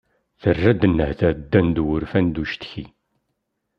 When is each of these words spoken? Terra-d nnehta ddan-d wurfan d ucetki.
Terra-d 0.41 0.81
nnehta 0.91 1.29
ddan-d 1.37 1.77
wurfan 1.85 2.27
d 2.33 2.35
ucetki. 2.43 2.85